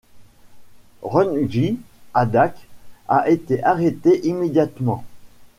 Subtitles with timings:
[1.03, 1.77] Runggye
[2.15, 2.55] Adak
[3.07, 5.03] a été arrêté immédiatement.